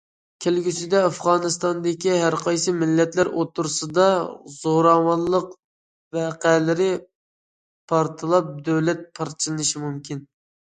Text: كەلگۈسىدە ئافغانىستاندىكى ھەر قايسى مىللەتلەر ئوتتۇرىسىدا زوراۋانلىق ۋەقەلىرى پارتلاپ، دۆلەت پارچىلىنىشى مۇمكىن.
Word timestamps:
كەلگۈسىدە 0.43 1.01
ئافغانىستاندىكى 1.09 2.15
ھەر 2.21 2.37
قايسى 2.45 2.73
مىللەتلەر 2.77 3.29
ئوتتۇرىسىدا 3.35 4.07
زوراۋانلىق 4.55 5.55
ۋەقەلىرى 6.19 6.91
پارتلاپ، 7.95 8.51
دۆلەت 8.71 9.07
پارچىلىنىشى 9.21 9.87
مۇمكىن. 9.89 10.29